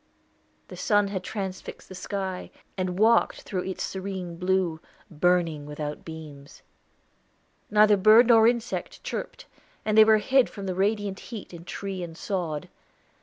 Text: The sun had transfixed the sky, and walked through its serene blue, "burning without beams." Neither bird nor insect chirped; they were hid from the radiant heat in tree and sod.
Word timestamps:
The 0.69 0.75
sun 0.75 1.09
had 1.09 1.23
transfixed 1.23 1.87
the 1.87 1.93
sky, 1.93 2.49
and 2.75 2.97
walked 2.97 3.43
through 3.43 3.65
its 3.65 3.83
serene 3.83 4.35
blue, 4.37 4.79
"burning 5.11 5.67
without 5.67 6.03
beams." 6.03 6.63
Neither 7.69 7.97
bird 7.97 8.25
nor 8.25 8.47
insect 8.47 9.03
chirped; 9.03 9.45
they 9.85 10.03
were 10.03 10.17
hid 10.17 10.49
from 10.49 10.65
the 10.65 10.73
radiant 10.73 11.19
heat 11.19 11.53
in 11.53 11.65
tree 11.65 12.01
and 12.01 12.17
sod. 12.17 12.67